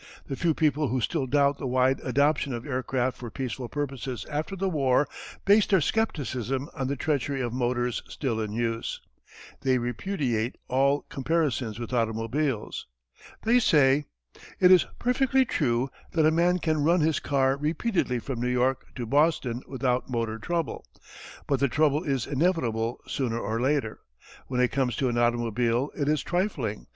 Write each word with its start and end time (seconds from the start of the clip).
The 0.25 0.35
few 0.35 0.55
people 0.55 0.87
who 0.87 0.99
still 0.99 1.27
doubt 1.27 1.59
the 1.59 1.67
wide 1.67 1.99
adoption 1.99 2.55
of 2.55 2.65
aircraft 2.65 3.15
for 3.19 3.29
peaceful 3.29 3.69
purposes 3.69 4.25
after 4.31 4.55
the 4.55 4.67
war 4.67 5.07
base 5.45 5.67
their 5.67 5.79
skepticism 5.79 6.71
on 6.73 6.87
the 6.87 6.95
treachery 6.95 7.39
of 7.39 7.53
motors 7.53 8.01
still 8.07 8.41
in 8.41 8.51
use. 8.51 8.99
They 9.61 9.77
repudiate 9.77 10.55
all 10.67 11.03
comparisons 11.03 11.77
with 11.77 11.93
automobiles. 11.93 12.87
They 13.43 13.59
say: 13.59 14.05
It 14.59 14.71
is 14.71 14.87
perfectly 14.97 15.45
true 15.45 15.91
that 16.13 16.25
a 16.25 16.31
man 16.31 16.57
can 16.57 16.83
run 16.83 17.01
his 17.01 17.19
car 17.19 17.55
repeatedly 17.55 18.17
from 18.17 18.41
New 18.41 18.49
York 18.49 18.87
to 18.95 19.05
Boston 19.05 19.61
without 19.67 20.09
motor 20.09 20.39
trouble. 20.39 20.83
But 21.45 21.59
the 21.59 21.67
trouble 21.67 22.01
is 22.03 22.25
inevitable 22.25 22.99
sooner 23.05 23.37
or 23.39 23.61
later. 23.61 23.99
When 24.47 24.61
it 24.61 24.71
comes 24.71 24.95
to 24.95 25.09
an 25.09 25.19
automobile 25.19 25.91
it 25.95 26.07
is 26.09 26.23
trifling. 26.23 26.87